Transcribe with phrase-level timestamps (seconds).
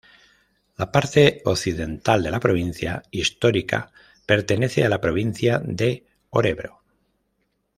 [0.77, 3.91] La parte occidental de la provincia histórica
[4.25, 6.81] pertenece a la provincia de Örebro.